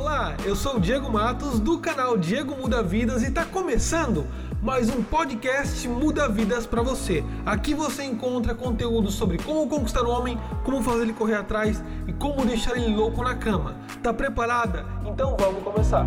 [0.00, 4.26] Olá, eu sou o Diego Matos do canal Diego Muda Vidas e está começando
[4.62, 7.22] mais um podcast Muda Vidas para você.
[7.44, 12.14] Aqui você encontra conteúdo sobre como conquistar o homem, como fazer ele correr atrás e
[12.14, 13.76] como deixar ele louco na cama.
[14.02, 14.86] Tá preparada?
[15.04, 16.06] Então vamos começar.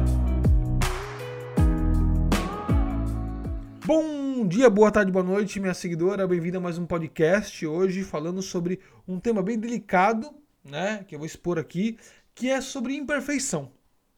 [3.85, 6.25] Bom dia, boa tarde, boa noite, minha seguidora.
[6.25, 7.63] Bem-vinda a mais um podcast.
[7.67, 10.33] Hoje falando sobre um tema bem delicado,
[10.65, 11.05] né?
[11.07, 11.99] Que eu vou expor aqui,
[12.33, 13.71] que é sobre imperfeição,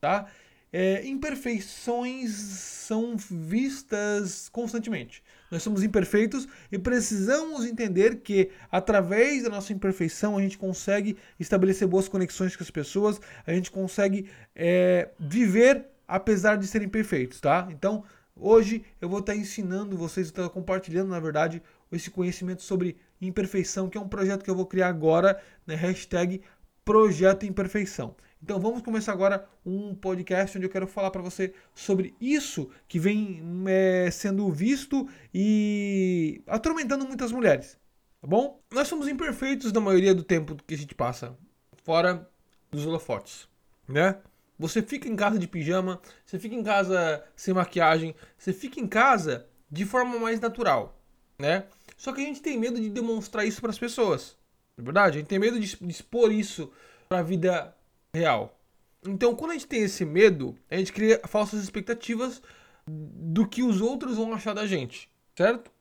[0.06, 0.28] tá?
[0.72, 5.24] É, imperfeições são vistas constantemente.
[5.50, 11.88] Nós somos imperfeitos e precisamos entender que, através da nossa imperfeição, a gente consegue estabelecer
[11.88, 17.68] boas conexões com as pessoas, a gente consegue é, viver apesar de serem perfeitos, tá?
[17.72, 18.04] Então,
[18.36, 23.98] hoje eu vou estar ensinando vocês, estar compartilhando, na verdade, esse conhecimento sobre imperfeição, que
[23.98, 25.74] é um projeto que eu vou criar agora, né?
[25.74, 26.42] Hashtag
[26.86, 28.16] Projeto Imperfeição.
[28.42, 33.00] Então vamos começar agora um podcast onde eu quero falar para você sobre isso que
[33.00, 37.80] vem é, sendo visto e atormentando muitas mulheres,
[38.22, 38.62] tá bom?
[38.72, 41.36] Nós somos imperfeitos na maioria do tempo que a gente passa
[41.84, 42.30] fora
[42.70, 43.50] dos holofotes,
[43.88, 44.20] né?
[44.60, 48.88] Você fica em casa de pijama, você fica em casa sem maquiagem, você fica em
[48.88, 51.02] casa de forma mais natural,
[51.40, 51.66] né?
[51.98, 54.38] Só que a gente tem medo de demonstrar isso para as pessoas.
[54.78, 56.72] Na é verdade, a gente tem medo de expor isso
[57.08, 57.74] para a vida
[58.14, 58.60] real.
[59.08, 62.42] Então, quando a gente tem esse medo, a gente cria falsas expectativas
[62.88, 65.72] do que os outros vão achar da gente, certo?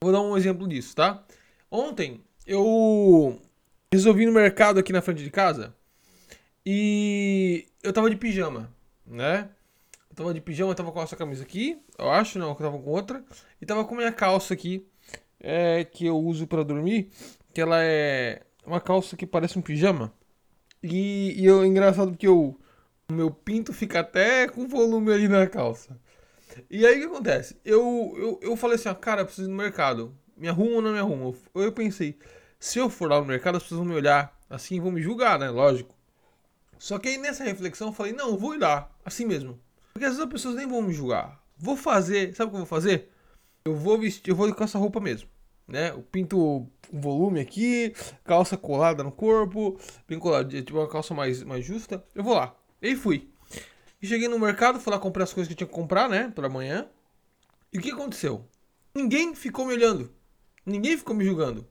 [0.00, 1.24] Vou dar um exemplo disso, tá?
[1.70, 3.40] Ontem eu
[3.92, 5.74] resolvi no mercado aqui na frente de casa
[6.66, 8.72] e eu tava de pijama,
[9.06, 9.48] né?
[10.10, 12.78] Eu tava de pijama, eu tava com essa camisa aqui, eu acho, não, eu tava
[12.78, 13.24] com outra,
[13.60, 14.86] e tava com minha calça aqui,
[15.40, 17.10] é, que eu uso para dormir,
[17.54, 20.12] que ela é uma calça que parece um pijama.
[20.82, 22.58] E, e eu, engraçado porque eu,
[23.08, 25.96] o meu pinto fica até com volume ali na calça.
[26.70, 27.56] E aí o que acontece?
[27.64, 30.14] Eu, eu, eu falei assim, ó, cara, eu preciso ir no mercado.
[30.36, 31.36] Me arrumo ou não me arrumo?
[31.54, 32.18] Eu, eu pensei,
[32.58, 35.38] se eu for lá no mercado, as pessoas vão me olhar assim vão me julgar,
[35.38, 35.48] né?
[35.50, 35.94] Lógico.
[36.78, 39.58] Só que aí nessa reflexão eu falei, não, eu vou ir lá, assim mesmo.
[39.92, 41.42] Porque às vezes as pessoas nem vão me julgar.
[41.56, 43.10] Vou fazer, sabe o que eu vou fazer?
[43.64, 45.28] Eu vou vestir, eu vou com essa roupa mesmo
[45.66, 45.92] né?
[45.92, 47.92] O pinto um volume aqui,
[48.24, 52.04] calça colada no corpo, bem colada, tipo uma calça mais, mais justa.
[52.14, 52.54] Eu vou lá.
[52.80, 53.28] E fui.
[54.00, 56.30] E cheguei no mercado, fui lá comprar as coisas que eu tinha que comprar, né?
[56.34, 56.86] Pra amanhã.
[57.72, 58.46] E o que aconteceu?
[58.94, 60.12] Ninguém ficou me olhando.
[60.64, 61.66] Ninguém ficou me julgando.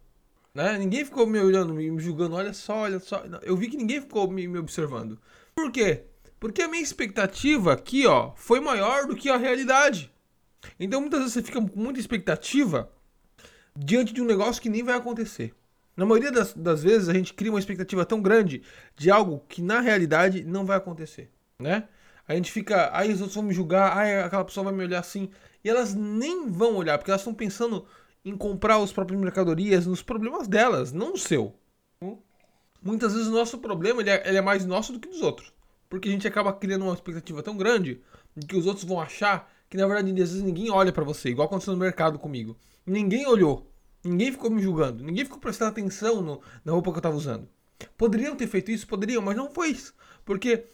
[0.54, 0.78] Né?
[0.78, 2.36] Ninguém ficou me olhando, me julgando.
[2.36, 3.24] Olha só, olha só.
[3.42, 5.20] Eu vi que ninguém ficou me, me observando.
[5.56, 6.04] Por quê?
[6.40, 10.12] Porque a minha expectativa aqui, ó, foi maior do que a realidade.
[10.80, 12.92] Então muitas vezes você fica com muita expectativa
[13.76, 15.54] diante de um negócio que nem vai acontecer.
[15.96, 18.64] Na maioria das, das vezes a gente cria uma expectativa tão grande
[18.96, 21.30] de algo que na realidade não vai acontecer,
[21.60, 21.88] né?
[22.28, 25.00] A gente fica, aí os outros vão me julgar, aí aquela pessoa vai me olhar
[25.00, 25.30] assim,
[25.64, 27.86] e elas nem vão olhar, porque elas estão pensando
[28.24, 31.54] em comprar os próprios mercadorias, nos problemas delas, não o seu.
[32.82, 35.54] Muitas vezes o nosso problema ele é, ele é mais nosso do que dos outros,
[35.90, 38.02] porque a gente acaba criando uma expectativa tão grande
[38.36, 41.30] de que os outros vão achar que na verdade às vezes ninguém olha para você,
[41.30, 42.56] igual aconteceu no mercado comigo.
[42.86, 43.68] Ninguém olhou.
[44.04, 45.04] Ninguém ficou me julgando.
[45.04, 47.50] Ninguém ficou prestando atenção no, na roupa que eu estava usando.
[47.98, 48.86] Poderiam ter feito isso?
[48.86, 49.96] Poderiam, mas não foi isso.
[50.24, 50.66] Porque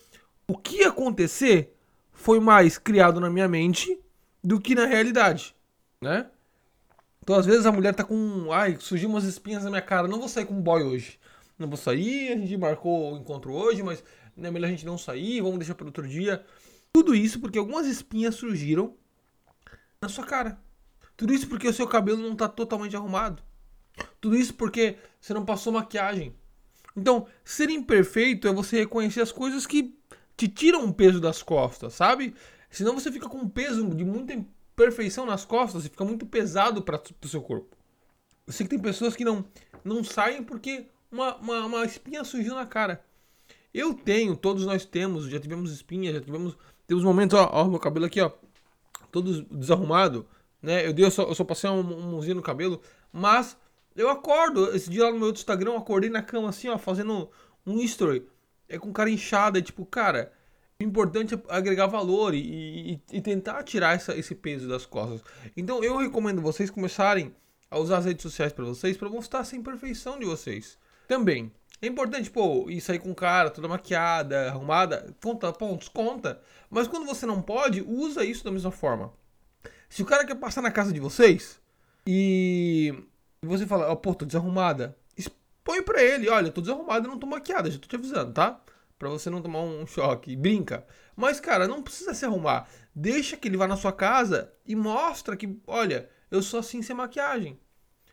[0.45, 1.73] o que ia acontecer
[2.11, 3.97] foi mais criado na minha mente
[4.43, 5.55] do que na realidade,
[6.01, 6.25] né?
[7.23, 8.51] Então, às vezes, a mulher tá com.
[8.51, 10.09] Ai, surgiu umas espinhas na minha cara.
[10.09, 11.17] Não vou sair com um boy hoje.
[11.57, 14.03] Não vou sair, a gente marcou o encontro hoje, mas
[14.37, 16.45] é melhor a gente não sair, vamos deixar para outro dia.
[16.93, 18.95] Tudo isso porque algumas espinhas surgiram
[20.01, 20.59] na sua cara.
[21.15, 23.43] Tudo isso porque o seu cabelo não está totalmente arrumado.
[24.21, 26.33] Tudo isso porque você não passou maquiagem.
[26.95, 29.95] Então, ser imperfeito é você reconhecer as coisas que
[30.35, 32.33] te tiram um peso das costas, sabe?
[32.69, 36.81] Senão você fica com um peso de muita imperfeição nas costas e fica muito pesado
[36.81, 37.75] para o seu corpo.
[38.47, 39.45] Eu sei que tem pessoas que não,
[39.83, 43.03] não saem porque uma, uma, uma espinha surgiu na cara.
[43.73, 46.57] Eu tenho, todos nós temos, já tivemos espinha, já tivemos.
[46.89, 48.31] Temos momentos, ó, ó, meu cabelo aqui, ó,
[49.11, 50.27] todo desarrumado
[50.61, 50.85] né?
[50.85, 52.81] Eu, dei, eu, só, eu só passei uma, mãozinha no cabelo,
[53.11, 53.57] mas
[53.95, 57.29] eu acordo, esse dia lá no meu Instagram, eu acordei na cama assim, ó, fazendo
[57.65, 58.27] um history,
[58.67, 60.31] é com cara inchada, tipo, cara,
[60.79, 62.39] o importante é agregar valor e,
[62.93, 65.23] e, e tentar tirar essa, esse peso das costas.
[65.55, 67.35] Então eu recomendo vocês começarem
[67.69, 70.77] a usar as redes sociais para vocês, para mostrar essa imperfeição de vocês.
[71.07, 71.51] Também,
[71.81, 76.41] é importante, pô, ir sair com cara toda maquiada, arrumada, conta pontos, conta.
[76.69, 79.13] Mas quando você não pode, usa isso da mesma forma.
[79.89, 81.59] Se o cara quer passar na casa de vocês
[82.05, 82.93] e
[83.41, 87.25] você fala, ó, oh, pô, tô desarrumada, expõe pra ele, olha, tô desarrumada, não tô
[87.25, 88.61] maquiada, já tô te avisando, tá?
[88.99, 90.35] para você não tomar um choque.
[90.35, 90.85] Brinca.
[91.15, 92.67] Mas, cara, não precisa se arrumar.
[92.93, 96.95] Deixa que ele vá na sua casa e mostra que, olha, eu sou assim sem
[96.95, 97.57] maquiagem.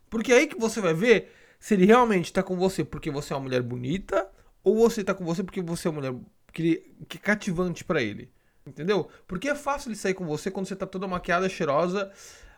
[0.08, 1.32] Porque é aí que você vai ver
[1.66, 4.30] se ele realmente tá com você porque você é uma mulher bonita
[4.62, 6.14] ou você tá com você porque você é uma mulher
[6.52, 8.30] que, que é cativante para ele.
[8.64, 9.10] Entendeu?
[9.26, 12.12] Porque é fácil ele sair com você quando você tá toda maquiada, cheirosa.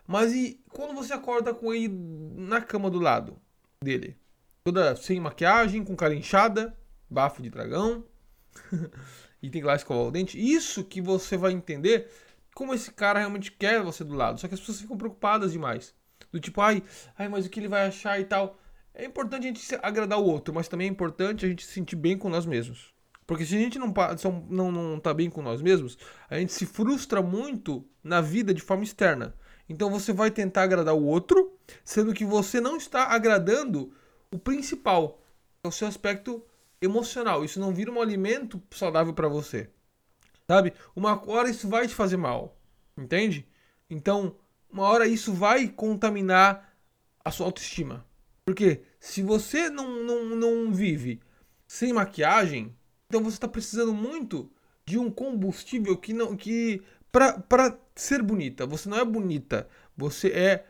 [0.07, 3.39] Mas e quando você acorda com ele na cama do lado
[3.83, 4.15] dele?
[4.63, 6.77] Toda sem maquiagem, com cara inchada,
[7.09, 8.05] bafo de dragão.
[9.43, 10.39] e tem que lá escovar o dente.
[10.39, 12.11] Isso que você vai entender
[12.55, 14.39] como esse cara realmente quer você do lado.
[14.39, 15.95] Só que as pessoas ficam preocupadas demais.
[16.31, 16.83] Do tipo, ai,
[17.17, 18.59] ai, mas o que ele vai achar e tal.
[18.99, 21.95] É importante a gente agradar o outro, mas também é importante a gente se sentir
[21.95, 22.93] bem com nós mesmos.
[23.25, 23.95] Porque se a gente não,
[24.50, 25.97] não, não tá bem com nós mesmos,
[26.29, 29.37] a gente se frustra muito na vida de forma externa.
[29.69, 33.95] Então você vai tentar agradar o outro, sendo que você não está agradando
[34.33, 35.23] o principal,
[35.62, 36.45] é o seu aspecto
[36.83, 37.45] emocional.
[37.45, 39.71] Isso não vira um alimento saudável para você.
[40.49, 40.73] Sabe?
[40.97, 42.59] Uma hora isso vai te fazer mal.
[42.97, 43.47] Entende?
[43.89, 44.35] Então,
[44.69, 46.75] uma hora isso vai contaminar
[47.25, 48.08] a sua autoestima.
[48.49, 51.21] Porque se você não, não, não vive
[51.67, 52.75] sem maquiagem,
[53.06, 54.50] então você está precisando muito
[54.87, 58.65] de um combustível que não que para ser bonita.
[58.65, 60.65] Você não é bonita, você é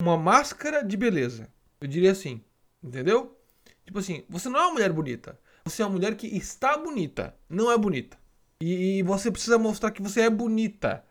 [0.00, 1.52] uma máscara de beleza.
[1.78, 2.42] Eu diria assim,
[2.82, 3.38] entendeu?
[3.84, 5.38] Tipo assim, você não é uma mulher bonita.
[5.66, 8.16] Você é uma mulher que está bonita, não é bonita.
[8.58, 11.04] E, e você precisa mostrar que você é bonita.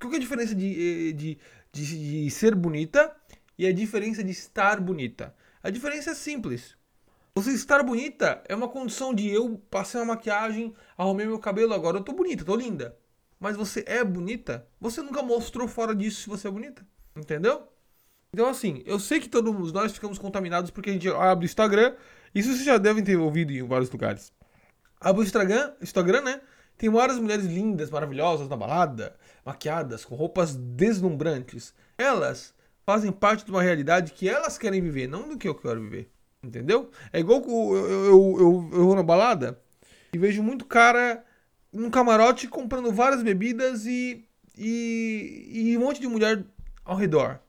[0.00, 1.38] Qual é a diferença de, de,
[1.72, 3.16] de, de ser bonita
[3.58, 5.34] e a diferença de estar bonita?
[5.66, 6.76] A diferença é simples.
[7.34, 11.96] Você estar bonita é uma condição de eu passei uma maquiagem, arrumei meu cabelo, agora
[11.96, 12.96] eu tô bonita, tô linda.
[13.40, 14.64] Mas você é bonita?
[14.80, 16.86] Você nunca mostrou fora disso se você é bonita.
[17.16, 17.66] Entendeu?
[18.32, 21.96] Então, assim, eu sei que todos nós ficamos contaminados porque a gente abre o Instagram.
[22.32, 24.32] Isso vocês já devem ter ouvido em vários lugares.
[25.00, 26.40] Abre o Instagram, Instagram, né?
[26.78, 31.74] Tem várias mulheres lindas, maravilhosas na balada, maquiadas, com roupas deslumbrantes.
[31.98, 32.54] Elas
[32.86, 36.08] fazem parte de uma realidade que elas querem viver, não do que eu quero viver.
[36.42, 36.90] Entendeu?
[37.12, 39.60] É igual que eu, eu, eu, eu, vou na balada
[40.12, 41.24] e vejo muito cara
[41.72, 44.24] num camarote comprando várias bebidas e,
[44.56, 46.44] e, e um monte de mulher
[46.84, 47.40] ao redor.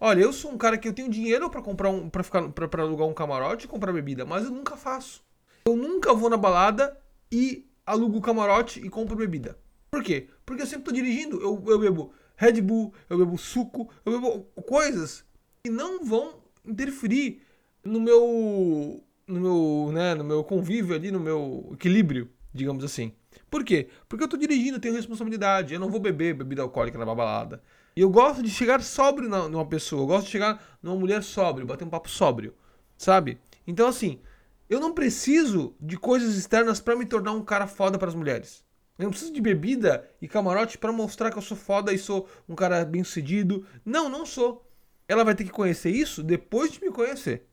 [0.00, 2.82] Olha, eu sou um cara que eu tenho dinheiro para comprar um, para ficar para
[2.82, 5.22] alugar um camarote e comprar bebida, mas eu nunca faço.
[5.66, 6.96] Eu nunca vou na balada
[7.30, 9.58] e alugo o camarote e compro bebida.
[9.90, 10.28] Por quê?
[10.44, 14.40] Porque eu sempre tô dirigindo, eu, eu bebo Red Bull, eu bebo suco, eu bebo
[14.66, 15.24] coisas
[15.64, 17.42] que não vão interferir
[17.84, 23.12] no meu no meu, né, no meu convívio ali, no meu equilíbrio, digamos assim.
[23.50, 23.88] Por quê?
[24.08, 27.62] Porque eu tô dirigindo, eu tenho responsabilidade, eu não vou beber bebida alcoólica na balada.
[27.96, 31.66] E eu gosto de chegar sóbrio numa pessoa, eu gosto de chegar numa mulher sóbrio,
[31.66, 32.54] bater um papo sóbrio,
[32.96, 33.38] sabe?
[33.66, 34.20] Então assim,
[34.68, 38.64] eu não preciso de coisas externas para me tornar um cara foda para as mulheres.
[38.98, 42.28] Eu não preciso de bebida e camarote para mostrar que eu sou foda e sou
[42.48, 43.66] um cara bem sucedido.
[43.84, 44.66] Não, não sou.
[45.06, 47.46] Ela vai ter que conhecer isso depois de me conhecer.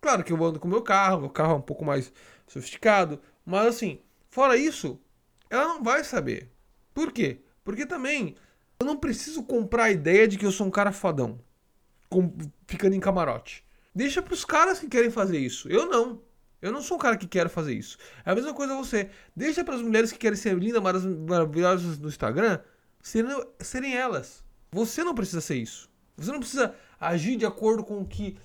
[0.00, 2.12] Claro que eu ando com meu carro, meu carro é um pouco mais
[2.46, 5.00] sofisticado, mas assim, fora isso,
[5.50, 6.50] ela não vai saber.
[6.94, 7.40] Por quê?
[7.64, 8.36] Porque também
[8.78, 11.38] eu não preciso comprar a ideia de que eu sou um cara fodão,
[12.08, 12.32] com,
[12.66, 13.64] ficando em camarote.
[13.94, 15.68] Deixa pros caras que querem fazer isso.
[15.68, 16.20] Eu não.
[16.66, 17.96] Eu não sou um cara que quer fazer isso.
[18.24, 19.08] É a mesma coisa você.
[19.34, 22.58] Deixa para as mulheres que querem ser lindas, maravilhosas no Instagram,
[23.00, 24.44] serem, serem elas.
[24.72, 25.88] Você não precisa ser isso.
[26.16, 28.36] Você não precisa agir de acordo com o que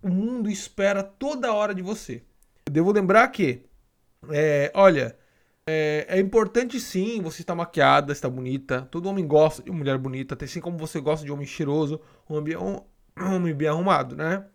[0.00, 2.22] o mundo espera toda hora de você.
[2.66, 3.64] Eu devo lembrar que,
[4.30, 5.18] é, olha,
[5.66, 8.86] é, é, importante sim você estar maquiada, estar bonita.
[8.90, 12.56] Todo homem gosta de mulher bonita, assim como você gosta de homem cheiroso, um homem,
[12.56, 12.80] um,
[13.18, 14.46] um homem bem arrumado, né?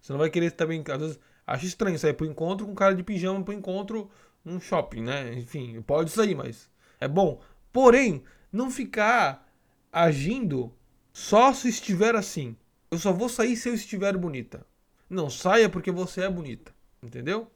[0.00, 3.02] Você não vai querer também, às vezes, acho estranho sair pro encontro com cara de
[3.02, 4.10] pijama pro encontro
[4.44, 5.34] num shopping, né?
[5.34, 7.40] Enfim, pode sair, mas é bom.
[7.72, 8.22] Porém,
[8.52, 9.46] não ficar
[9.92, 10.72] agindo
[11.12, 12.56] só se estiver assim.
[12.90, 14.66] Eu só vou sair se eu estiver bonita.
[15.08, 16.74] Não, saia porque você é bonita.
[17.02, 17.50] Entendeu?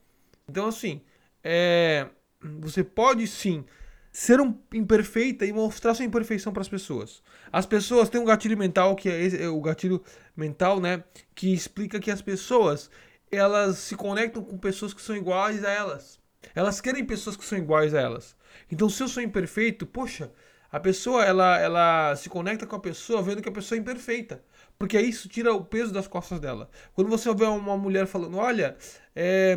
[0.48, 1.00] Então, assim,
[1.42, 2.08] é...
[2.40, 3.64] você pode sim
[4.12, 7.22] ser um imperfeita e mostrar sua imperfeição para as pessoas.
[7.52, 10.02] As pessoas têm um gatilho mental que é, esse, é o gatilho
[10.36, 11.04] mental, né,
[11.34, 12.90] que explica que as pessoas
[13.30, 16.18] elas se conectam com pessoas que são iguais a elas.
[16.54, 18.36] Elas querem pessoas que são iguais a elas.
[18.70, 20.32] Então, se eu sou imperfeito, poxa,
[20.70, 24.42] a pessoa ela ela se conecta com a pessoa vendo que a pessoa é imperfeita.
[24.78, 26.70] Porque isso tira o peso das costas dela.
[26.94, 28.76] Quando você vê uma mulher falando, olha,
[29.14, 29.54] é,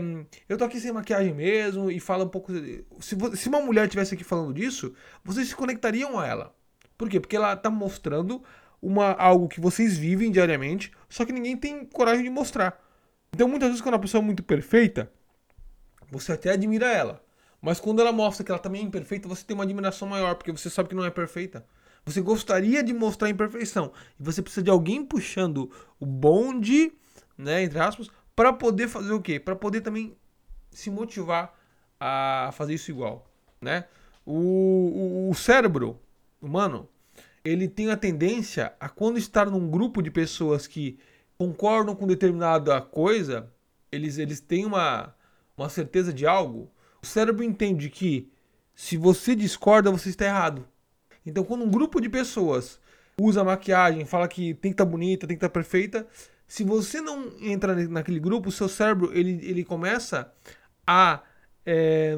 [0.49, 2.51] eu tô aqui sem maquiagem mesmo, e fala um pouco.
[2.99, 6.53] Se, se uma mulher tivesse aqui falando disso, vocês se conectariam a ela.
[6.97, 7.21] Por quê?
[7.21, 8.43] Porque ela tá mostrando
[8.81, 12.77] uma, algo que vocês vivem diariamente, só que ninguém tem coragem de mostrar.
[13.33, 15.11] Então muitas vezes quando a pessoa é muito perfeita,
[16.09, 17.23] você até admira ela.
[17.61, 20.51] Mas quando ela mostra que ela também é imperfeita, você tem uma admiração maior, porque
[20.51, 21.65] você sabe que não é perfeita.
[22.05, 23.93] Você gostaria de mostrar a imperfeição.
[24.19, 26.91] E você precisa de alguém puxando o bonde,
[27.37, 29.39] né, entre aspas, para poder fazer o quê?
[29.39, 30.15] Para poder também
[30.69, 31.57] se motivar
[31.99, 33.85] a fazer isso igual, né?
[34.25, 35.99] O, o, o cérebro
[36.41, 36.89] humano,
[37.45, 40.99] ele tem a tendência a quando estar num grupo de pessoas que
[41.37, 43.51] concordam com determinada coisa,
[43.91, 45.15] eles, eles têm uma,
[45.57, 46.71] uma certeza de algo,
[47.01, 48.31] o cérebro entende que
[48.75, 50.67] se você discorda, você está errado.
[51.25, 52.79] Então, quando um grupo de pessoas
[53.19, 56.07] usa maquiagem, fala que tem que estar tá bonita, tem que estar tá perfeita,
[56.47, 60.31] se você não entra naquele grupo, o seu cérebro ele, ele começa
[60.85, 61.21] a
[61.65, 62.15] é,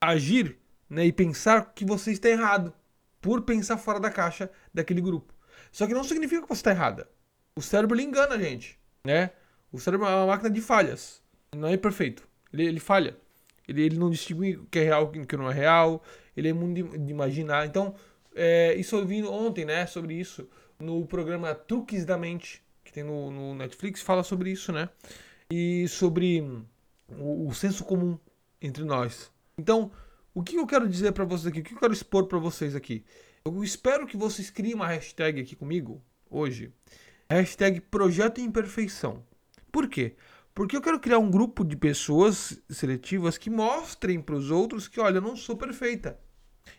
[0.00, 0.58] agir
[0.88, 2.72] né, e pensar que você está errado
[3.20, 5.34] por pensar fora da caixa daquele grupo.
[5.70, 7.08] Só que não significa que você está errada.
[7.56, 9.30] O cérebro ele engana a gente, né?
[9.70, 11.22] O cérebro é uma máquina de falhas.
[11.54, 12.26] Não é perfeito.
[12.52, 13.16] Ele, ele falha.
[13.66, 16.02] Ele, ele não distingue o que é real e o que não é real.
[16.36, 17.66] Ele é muito de, de imaginar.
[17.66, 17.94] Então,
[18.34, 19.86] é, isso eu vi ontem, né?
[19.86, 20.48] Sobre isso.
[20.78, 24.88] No programa Truques da Mente, que tem no, no Netflix, fala sobre isso, né?
[25.50, 26.40] E sobre
[27.08, 28.18] o, o senso comum
[28.60, 29.30] entre nós.
[29.58, 29.92] Então,
[30.34, 31.60] o que eu quero dizer para vocês aqui?
[31.60, 33.04] O que eu quero expor para vocês aqui?
[33.44, 36.72] Eu espero que vocês criem uma hashtag aqui comigo hoje.
[37.32, 39.24] Hashtag Projeto Imperfeição.
[39.70, 40.16] Por quê?
[40.54, 45.00] Porque eu quero criar um grupo de pessoas seletivas que mostrem para os outros que,
[45.00, 46.20] olha, eu não sou perfeita.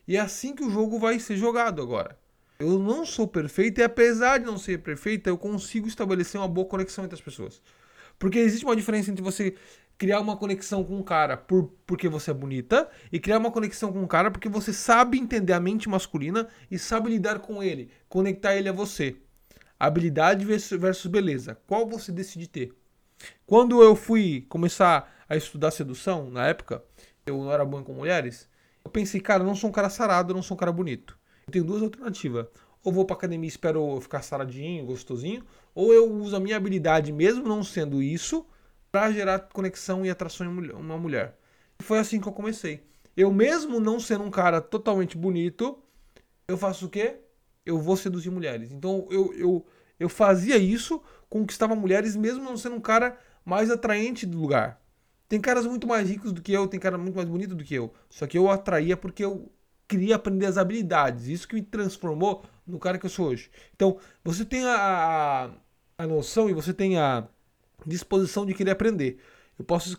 [0.07, 2.19] E é assim que o jogo vai ser jogado agora.
[2.60, 6.67] Eu não sou perfeita e apesar de não ser perfeita, eu consigo estabelecer uma boa
[6.67, 7.60] conexão entre as pessoas.
[8.19, 9.55] Porque existe uma diferença entre você
[9.98, 13.91] criar uma conexão com um cara por, porque você é bonita e criar uma conexão
[13.91, 17.89] com um cara porque você sabe entender a mente masculina e sabe lidar com ele,
[18.07, 19.17] conectar ele a você.
[19.80, 21.58] Habilidade versus beleza.
[21.68, 22.74] Qual você decide ter?
[23.46, 26.84] Quando eu fui começar a estudar sedução, na época,
[27.25, 28.50] eu não era bom com mulheres,
[28.84, 31.18] eu pensei, cara, eu não sou um cara sarado, eu não sou um cara bonito.
[31.48, 32.48] Eu tenho duas alternativas.
[32.84, 37.13] Ou vou pra academia e espero ficar saradinho, gostosinho, ou eu uso a minha habilidade,
[37.13, 38.46] mesmo não sendo isso,
[38.92, 41.38] para gerar conexão e atração em uma mulher.
[41.80, 42.84] E foi assim que eu comecei.
[43.15, 45.82] Eu mesmo não sendo um cara totalmente bonito,
[46.48, 47.20] eu faço o quê?
[47.65, 48.72] Eu vou seduzir mulheres.
[48.72, 49.65] Então eu, eu,
[50.00, 51.01] eu fazia isso
[51.34, 54.79] conquistava mulheres mesmo não sendo um cara mais atraente do lugar.
[55.27, 57.74] Tem caras muito mais ricos do que eu, tem cara muito mais bonito do que
[57.74, 57.91] eu.
[58.08, 59.51] Só que eu atraía porque eu
[59.88, 61.25] queria aprender as habilidades.
[61.25, 63.50] Isso que me transformou no cara que eu sou hoje.
[63.75, 65.50] Então, você tem a,
[65.98, 67.27] a noção e você tem a
[67.84, 69.17] disposição de querer aprender.
[69.58, 69.98] Eu posso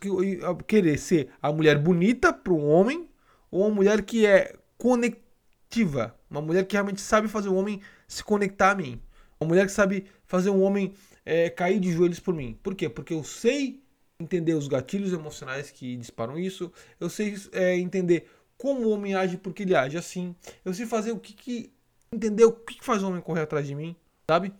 [0.68, 3.08] querer ser a mulher bonita para um homem
[3.50, 6.14] ou uma mulher que é conectiva.
[6.34, 9.00] Uma mulher que realmente sabe fazer o homem se conectar a mim.
[9.38, 10.92] Uma mulher que sabe fazer um homem
[11.24, 12.58] é, cair de joelhos por mim.
[12.60, 12.88] Por quê?
[12.88, 13.80] Porque eu sei
[14.18, 19.36] entender os gatilhos emocionais que disparam isso, eu sei é, entender como o homem age
[19.36, 21.72] porque ele age assim, eu sei fazer o que, que
[22.12, 23.94] entender o que, que faz o homem correr atrás de mim,
[24.26, 24.52] sabe?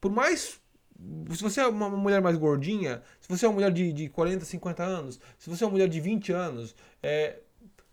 [0.00, 0.60] Por mais
[1.30, 4.44] se você é uma mulher mais gordinha, se você é uma mulher de, de 40,
[4.44, 7.38] 50 anos, se você é uma mulher de 20 anos, é,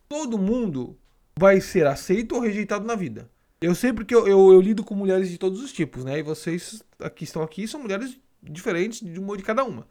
[0.07, 0.97] todo mundo
[1.37, 3.29] vai ser aceito ou rejeitado na vida.
[3.59, 6.19] Eu sei porque eu, eu, eu, lido com mulheres de todos os tipos, né?
[6.19, 9.87] E vocês aqui estão aqui são mulheres diferentes de uma de cada uma.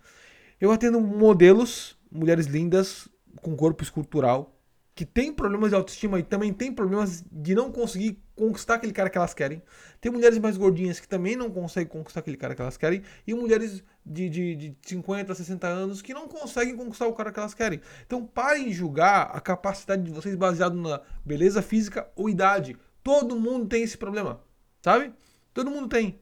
[0.61, 3.09] Eu atendo modelos, mulheres lindas,
[3.43, 4.53] com corpo escultural,
[4.95, 9.11] que têm problemas de autoestima e também têm problemas de não conseguir conquistar aquele cara
[9.11, 9.61] que elas querem.
[10.01, 13.03] Tem mulheres mais gordinhas que também não conseguem conquistar aquele cara que elas querem.
[13.27, 17.41] E mulheres de, de, de 50, 60 anos que não conseguem conquistar o cara que
[17.41, 17.81] elas querem.
[18.07, 22.77] Então parem de julgar a capacidade de vocês baseado na beleza física ou idade.
[23.03, 24.41] Todo mundo tem esse problema,
[24.81, 25.13] sabe?
[25.53, 26.21] Todo mundo tem.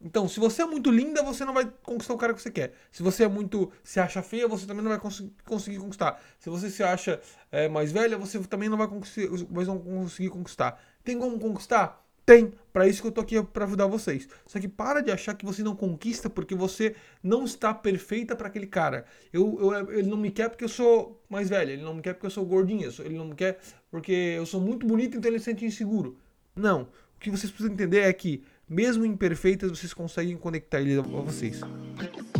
[0.00, 2.72] Então, se você é muito linda, você não vai conquistar o cara que você quer.
[2.90, 3.72] Se você é muito.
[3.82, 6.22] se acha feia, você também não vai cons conseguir conquistar.
[6.38, 10.30] Se você se acha é, mais velha, você também não vai conseguir, vai não conseguir
[10.30, 10.80] conquistar.
[11.02, 12.04] Tem como conquistar?
[12.24, 12.52] Tem.
[12.72, 14.28] Para isso que eu tô aqui para ajudar vocês.
[14.46, 18.48] Só que para de achar que você não conquista porque você não está perfeita para
[18.48, 19.06] aquele cara.
[19.32, 21.72] Eu, eu, ele não me quer porque eu sou mais velha.
[21.72, 22.88] Ele não me quer porque eu sou gordinha.
[22.98, 23.58] Ele não me quer
[23.90, 26.18] porque eu sou muito bonita, então ele se sente inseguro.
[26.54, 26.82] Não.
[27.16, 31.60] O que vocês precisam entender é que, mesmo imperfeitas, vocês conseguem conectar ele a vocês.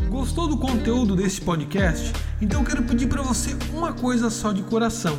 [0.09, 2.13] Gostou do conteúdo desse podcast?
[2.41, 5.19] Então quero pedir para você uma coisa só de coração